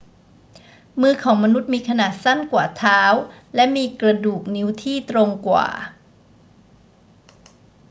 [1.01, 3.01] มือของมนุษย์มีขนาดสั้นกว่าเท้า
[3.55, 5.67] และมีกระดูกนิ้วที่ตรงกว่า